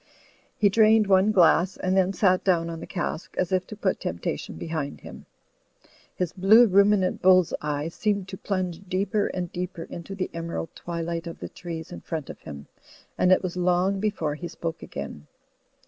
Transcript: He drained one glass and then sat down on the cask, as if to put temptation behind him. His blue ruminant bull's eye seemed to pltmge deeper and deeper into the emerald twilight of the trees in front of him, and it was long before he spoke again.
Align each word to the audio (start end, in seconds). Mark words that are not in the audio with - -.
He 0.57 0.67
drained 0.67 1.05
one 1.05 1.31
glass 1.31 1.77
and 1.77 1.95
then 1.95 2.11
sat 2.11 2.43
down 2.43 2.71
on 2.71 2.79
the 2.79 2.87
cask, 2.87 3.35
as 3.37 3.51
if 3.51 3.67
to 3.67 3.75
put 3.75 3.99
temptation 3.99 4.55
behind 4.57 5.01
him. 5.01 5.27
His 6.15 6.33
blue 6.33 6.65
ruminant 6.65 7.21
bull's 7.21 7.53
eye 7.61 7.87
seemed 7.89 8.27
to 8.29 8.37
pltmge 8.37 8.89
deeper 8.89 9.27
and 9.27 9.51
deeper 9.51 9.83
into 9.83 10.15
the 10.15 10.31
emerald 10.33 10.69
twilight 10.73 11.27
of 11.27 11.37
the 11.37 11.49
trees 11.49 11.91
in 11.91 12.01
front 12.01 12.31
of 12.31 12.39
him, 12.41 12.65
and 13.15 13.31
it 13.31 13.43
was 13.43 13.55
long 13.55 13.99
before 13.99 14.33
he 14.33 14.47
spoke 14.47 14.81
again. 14.81 15.27